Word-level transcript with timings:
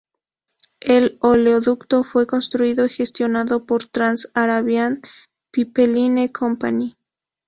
El 0.79 1.19
oleoducto 1.21 2.01
fue 2.03 2.25
construido 2.25 2.87
y 2.87 2.89
gestionado 2.89 3.67
por 3.67 3.85
Trans-Arabian 3.85 4.99
Pipeline 5.51 6.27
Company. 6.29 6.97